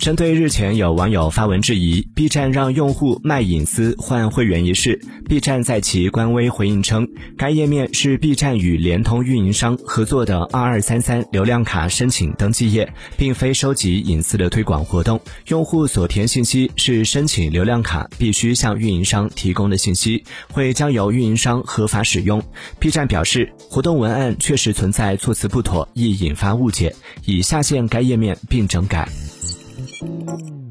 [0.00, 7.06] 针对日前有网友发文质疑 B 站让用户卖隐私换会员一事，B 站在其官微回应称，
[7.36, 15.20] 该页面是 B 站与联通运营商合作的二二三三流量卡申请登记页，并非收集隐私的推广活动。
[15.48, 22.42] 用户所填信息是申请流量卡必须向运营商提供的信息，会交由运营商合法使用。
[22.78, 26.96] B 站表示，活动文案确实存在措辞不妥，易引发误解，
[27.26, 29.06] 已下线该页面并整改。
[30.02, 30.69] 嗯。